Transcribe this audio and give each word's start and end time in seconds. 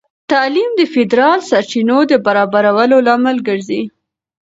تعلیم 0.31 0.69
د 0.79 0.81
فیدرال 0.93 1.39
سرچینو 1.49 1.99
د 2.11 2.13
برابرولو 2.25 2.95
لامل 3.07 3.37
ګرځي. 3.47 3.81